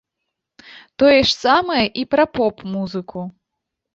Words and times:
Тое 1.01 1.17
ж 1.17 1.29
самае 1.43 1.83
і 2.03 2.07
пра 2.15 2.25
поп-музыку! 2.37 3.19